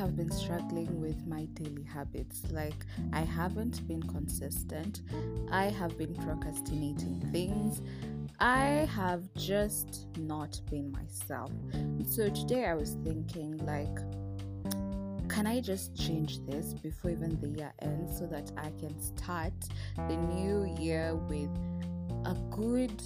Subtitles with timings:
[0.00, 2.44] have been struggling with my daily habits.
[2.50, 5.02] Like, I haven't been consistent,
[5.52, 7.82] I have been procrastinating things,
[8.38, 11.50] I have just not been myself.
[12.06, 13.94] So, today I was thinking, like,
[15.28, 19.52] can I just change this before even the year ends so that I can start
[20.08, 21.50] the new year with
[22.24, 23.02] a good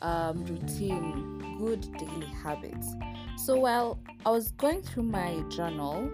[0.00, 2.94] um, routine, good daily habits?
[3.44, 6.10] So, while I was going through my journal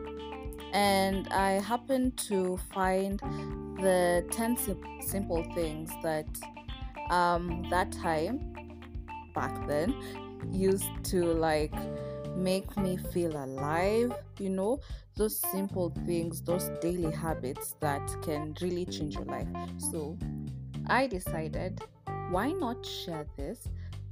[0.73, 3.19] and I happened to find
[3.81, 6.29] the 10 sim- simple things that
[7.11, 8.53] um, that time
[9.35, 9.93] back then
[10.53, 11.75] used to like
[12.37, 14.79] make me feel alive, you know,
[15.17, 19.49] those simple things, those daily habits that can really change your life.
[19.79, 20.17] So
[20.87, 21.81] I decided
[22.31, 23.67] why not share this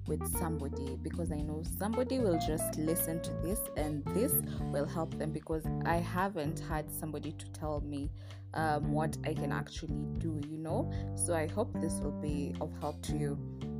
[0.06, 4.32] with somebody because I know somebody will just listen to this and this
[4.72, 8.10] will help them because I haven't had somebody to tell me
[8.54, 10.90] um, what I can actually do, you know.
[11.16, 13.38] So I hope this will be of help to you.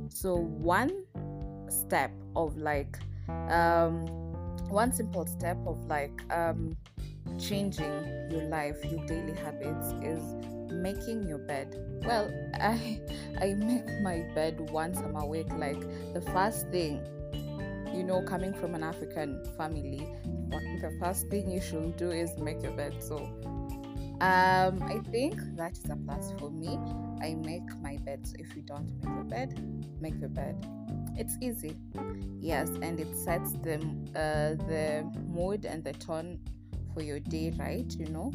[0.09, 1.03] So, one
[1.69, 2.99] step of like,
[3.49, 4.05] um,
[4.69, 6.77] one simple step of like um,
[7.39, 10.21] changing your life, your daily habits is
[10.81, 11.75] making your bed.
[12.05, 13.01] Well, I
[13.39, 15.51] I make my bed once I'm awake.
[15.57, 15.79] Like
[16.13, 17.01] the first thing,
[17.93, 20.07] you know, coming from an African family,
[20.81, 22.95] the first thing you should do is make your bed.
[22.99, 23.17] So,
[24.21, 26.79] um, I think that is a plus for me.
[27.21, 28.27] I make my bed.
[28.27, 30.55] So if you don't make your bed, make your bed.
[31.17, 31.77] It's easy,
[32.41, 33.75] yes, and it sets the
[34.15, 36.39] uh, the mood and the tone
[36.93, 37.89] for your day right.
[37.97, 38.31] You know.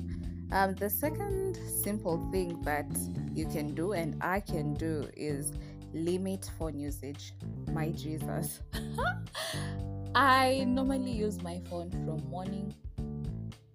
[0.53, 2.91] Um, the second simple thing that
[3.33, 5.53] you can do and I can do is
[5.95, 7.34] limit phone usage.
[7.73, 8.61] My Jesus.
[10.15, 12.75] I normally use my phone from morning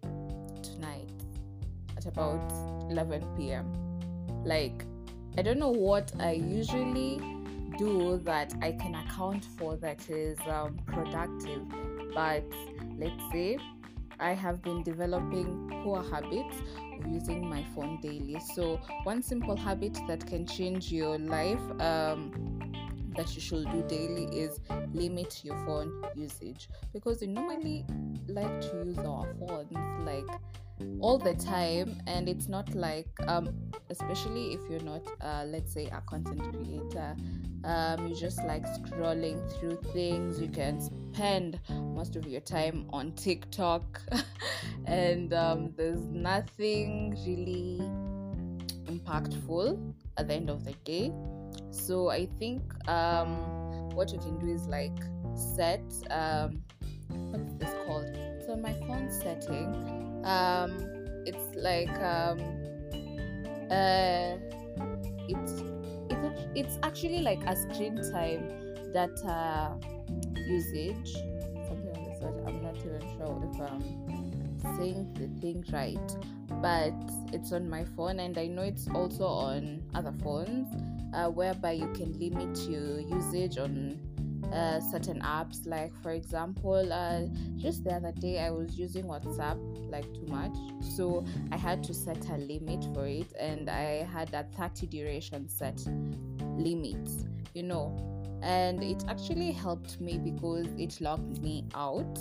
[0.01, 1.09] to night
[1.95, 2.41] at about
[2.89, 3.71] 11 p.m.
[4.43, 4.83] Like,
[5.37, 7.21] I don't know what I usually
[7.77, 11.61] do that I can account for that is um, productive,
[12.13, 12.43] but
[12.97, 13.57] let's say
[14.19, 16.57] I have been developing poor habits
[16.93, 18.39] of using my phone daily.
[18.53, 22.31] So, one simple habit that can change your life um,
[23.15, 24.59] that you should do daily is
[24.93, 26.69] limit your phone usage.
[26.93, 27.85] Because we normally
[28.27, 29.71] like to use our phones
[30.05, 30.25] like
[30.99, 33.47] all the time and it's not like um
[33.89, 37.15] especially if you're not uh, let's say a content creator.
[37.63, 40.39] Um, you just like scrolling through things.
[40.39, 40.79] You can
[41.15, 44.01] spend most of your time on tiktok.
[44.85, 47.79] And um, there's nothing really
[48.85, 51.11] impactful at the end of the day.
[51.71, 54.97] So i think um, what you can do is like
[55.55, 55.81] set
[56.11, 56.61] um,
[57.31, 58.05] what's this called?
[58.45, 60.71] So my phone setting um,
[61.25, 62.39] it's like um,
[63.71, 64.37] uh,
[65.27, 65.63] it's
[66.09, 69.77] it's it's actually like a screen time data
[70.47, 71.13] usage.
[71.67, 71.95] Something
[72.47, 76.17] i'm not even sure if i'm saying the thing right
[76.61, 76.93] but
[77.33, 80.67] it's on my phone and i know it's also on other phones
[81.13, 83.99] uh, whereby you can limit your usage on
[84.53, 85.65] uh, certain apps.
[85.65, 87.21] Like for example uh,
[87.57, 89.57] just the other day i was using whatsapp
[89.89, 94.33] like too much so i had to set a limit for it and i had
[94.33, 95.79] a 30 duration set
[96.57, 97.09] limit
[97.53, 98.14] you know
[98.45, 102.19] and it actually helped me because it locked me out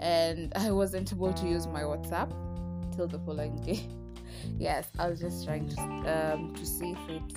[0.00, 2.30] and i wasn't able to use my whatsapp
[2.96, 3.80] till the following day.
[4.58, 7.32] Yes i was just trying to um, to see if it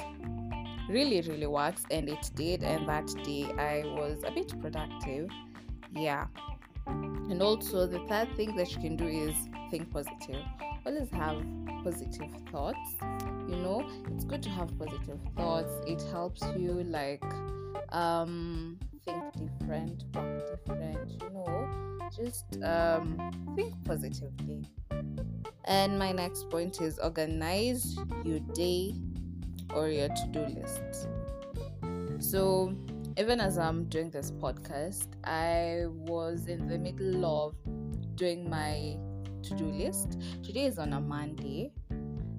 [0.90, 5.30] really really works and it did and that day i was a bit productive.
[5.92, 6.28] Yeah.
[6.88, 9.36] And also the third thing that you can do is
[9.70, 10.44] think positive
[10.86, 11.44] always have
[11.84, 12.96] positive thoughts
[13.48, 13.88] you know?
[14.12, 15.72] It's good to have positive thoughts.
[15.86, 17.24] It helps you like
[17.90, 21.68] um think different work different you know?
[22.16, 24.64] Just um think positively.
[25.66, 28.96] And my next point is organize your day
[29.74, 31.08] or your to do list.
[32.20, 32.76] So,
[33.18, 37.56] even as I'm doing this podcast, I was in the middle of
[38.16, 38.98] doing my
[39.44, 40.18] to do list.
[40.42, 41.72] Today is on a Monday.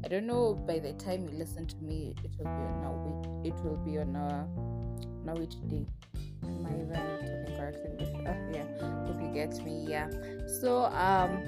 [0.05, 2.93] I don't know by the time you listen to me, it will be on a
[2.93, 3.53] week.
[3.53, 4.49] It will be on a
[5.23, 5.87] on a which day?
[6.43, 8.09] Am I even talking correct English?
[8.25, 8.65] Uh, yeah,
[9.07, 9.85] hope you get me.
[9.87, 10.09] Yeah.
[10.63, 11.45] So um,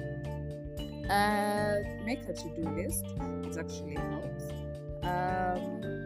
[1.09, 3.05] uh, make a to do list.
[3.43, 4.43] It actually helps
[5.01, 5.96] um,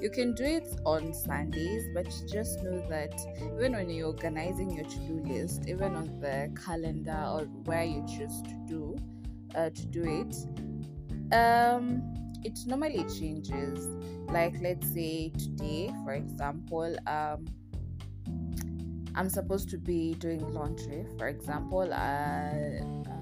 [0.00, 3.14] you can do it on Sundays, but just know that
[3.56, 8.04] even when you're organizing your to do list, even on the calendar or where you
[8.06, 8.96] choose to do,
[9.54, 10.36] uh, to do it
[11.32, 12.02] um
[12.44, 13.86] it normally changes.
[14.28, 17.46] Like let's say today for example um
[19.14, 23.17] i'm supposed to be doing laundry for example uh,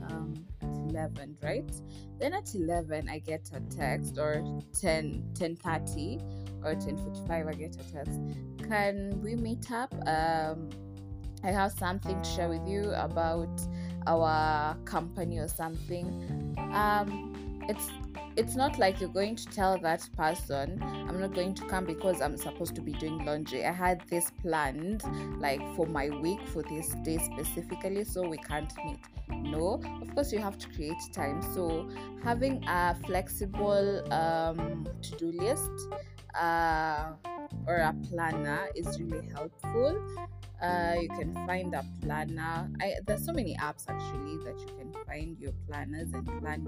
[0.96, 1.70] 11 right?
[2.18, 6.20] Then at 11 i get a text or 10 10 30
[6.64, 8.20] or 10 45 i get a text.
[8.68, 9.94] Can we meet up?
[10.06, 10.70] Um
[11.44, 13.60] i have something to share with you about
[14.06, 16.56] our company or something.
[16.72, 17.32] Um
[17.68, 17.90] it's
[18.36, 22.20] it's not like you're going to tell that person i'm not going to come because
[22.20, 23.64] i'm supposed to be doing laundry.
[23.64, 25.02] I had this planned
[25.40, 30.32] like for my week for this day specifically so we can't meet no of course
[30.32, 31.42] you have to create time.
[31.54, 31.88] So
[32.22, 35.70] having a flexible um, to-do list
[36.38, 37.12] uh,
[37.66, 40.00] or a planner is really helpful.
[40.62, 42.70] Uh, you can find a planner.
[42.80, 46.66] I, there's so many apps actually that you can find your planners and plan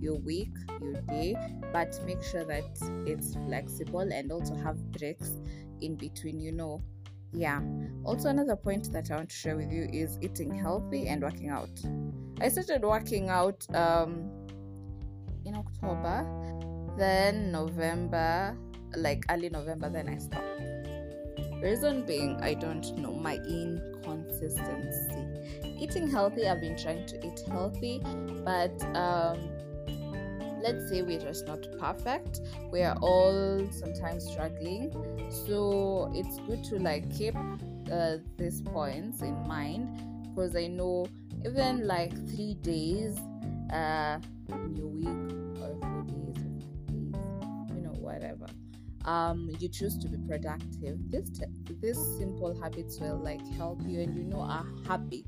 [0.00, 0.50] your week
[0.80, 1.36] your day
[1.72, 2.64] but make sure that
[3.06, 5.32] it's flexible and also have breaks
[5.80, 6.80] in between you know
[7.32, 7.60] yeah.
[8.04, 11.50] Also another point that i want to share with you is eating healthy and working
[11.50, 11.70] out.
[12.40, 14.30] I started working out um
[15.44, 16.26] in october
[16.98, 18.56] then november
[18.96, 20.44] like early november then i stopped.
[21.62, 25.24] Reason being i don't know my inconsistency.
[25.80, 28.00] Eating healthy i've been trying to eat healthy
[28.44, 29.57] but um
[30.62, 32.40] let's say we're just not perfect
[32.70, 34.90] we are all sometimes struggling.
[35.46, 37.34] So it's good to like keep
[37.90, 39.88] uh, these points in mind
[40.24, 41.06] because i know
[41.44, 43.18] even like three days
[43.72, 44.18] uh
[44.50, 45.08] in your week
[45.62, 48.46] or four days or five days you know whatever
[49.04, 50.98] um you choose to be productive.
[51.10, 51.46] This t-
[51.80, 55.24] this simple habits will like help you and you know a habit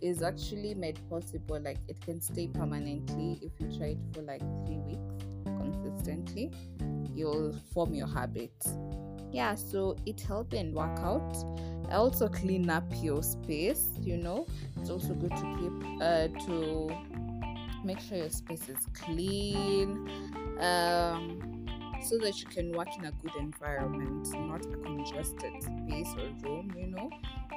[0.00, 4.40] is actually made possible like it can stay permanently if you try it for like
[4.66, 6.50] three weeks consistently.
[7.14, 8.52] You'll form your habit.
[9.32, 11.36] Yeah so it helps and work out
[11.90, 14.46] also clean up your space you know.
[14.80, 16.90] It's also good to keep uh to
[17.84, 20.08] make sure your space is clean.
[20.60, 21.45] Um
[22.02, 26.72] so that you can work in a good environment, not a congested space or room,
[26.76, 27.10] you know,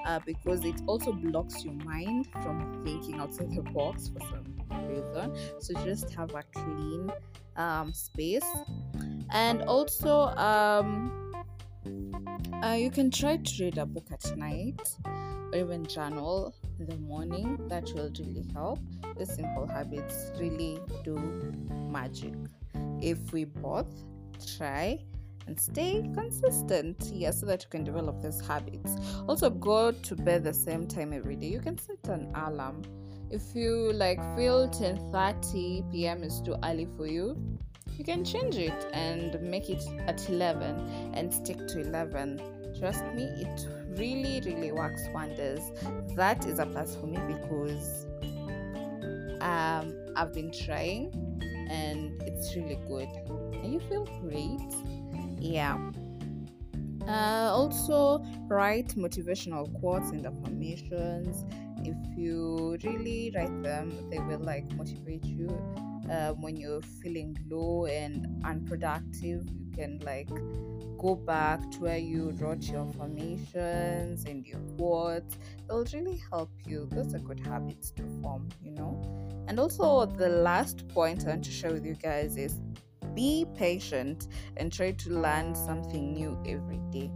[0.06, 4.45] uh, because it also blocks your mind from thinking outside the box for some
[4.88, 5.36] reason.
[5.59, 7.12] So just have a clean
[7.56, 8.45] um, space,
[9.31, 11.33] and also um,
[12.63, 16.97] uh, you can try to read a book at night or even journal in the
[16.97, 17.68] morning.
[17.68, 18.80] That will really help.
[19.18, 21.15] The simple habits really do
[21.89, 22.33] magic
[23.01, 23.88] if we both
[24.57, 25.00] try
[25.47, 27.12] and stay consistent.
[27.13, 28.95] Yeah so that you can develop these habits.
[29.27, 31.47] Also go to bed the same time every day.
[31.47, 32.83] You can set an alarm.
[33.31, 36.24] If you like feel 10:30 p.m.
[36.24, 37.38] is too early for you
[38.00, 42.41] you can change it and make it at 11 and stick to 11
[42.80, 45.59] trust me it really really works wonders.
[46.15, 48.07] That is a plus for me because
[49.41, 51.12] um, i've been trying
[51.69, 53.10] and it's really good.
[53.63, 54.60] And you feel great?
[55.39, 55.77] Yeah.
[57.07, 61.46] Uh, also write motivational quotes and affirmations.
[61.84, 65.50] If you really write them they will like motivate you.
[66.10, 70.29] Uh, when you're feeling low and unproductive you can like
[70.98, 75.38] go back to where you wrote your affirmations and your quotes.
[75.67, 76.89] They'll really help you.
[76.91, 81.44] Those are good habits to form you know and also the last point i want
[81.44, 82.60] to share with you guys is
[83.20, 84.27] be patient
[84.58, 87.12] and try to learn something new every day.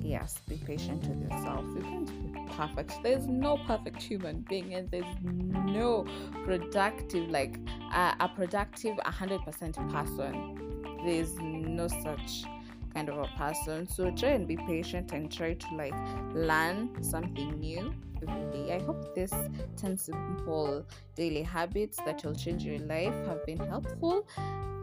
[0.00, 1.64] Yes, be patient with yourself.
[1.76, 2.92] You can't be perfect.
[3.04, 6.04] There's no perfect human being, and there's no
[6.44, 7.60] productive, like
[7.92, 10.98] uh, a productive 100% person.
[11.04, 12.44] There's no such
[12.94, 13.88] kind of a person.
[13.88, 15.94] So try and be patient and try to like
[16.34, 18.74] learn something new every day.
[18.76, 19.32] I hope this
[19.76, 24.26] 10 simple daily habits that will change your life have been helpful.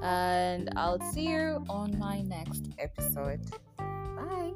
[0.01, 3.41] And I'll see you on my next episode.
[4.15, 4.53] Bye.